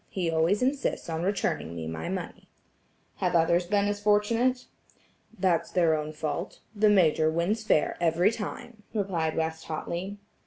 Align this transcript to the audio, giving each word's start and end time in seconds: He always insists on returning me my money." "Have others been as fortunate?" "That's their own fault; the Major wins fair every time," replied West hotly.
He 0.09 0.31
always 0.31 0.63
insists 0.63 1.11
on 1.11 1.21
returning 1.21 1.75
me 1.75 1.85
my 1.85 2.09
money." 2.09 2.49
"Have 3.17 3.35
others 3.35 3.67
been 3.67 3.85
as 3.87 3.99
fortunate?" 3.99 4.65
"That's 5.37 5.69
their 5.69 5.95
own 5.95 6.11
fault; 6.11 6.61
the 6.75 6.89
Major 6.89 7.29
wins 7.29 7.63
fair 7.63 7.97
every 8.01 8.31
time," 8.31 8.81
replied 8.95 9.37
West 9.37 9.65
hotly. 9.65 10.17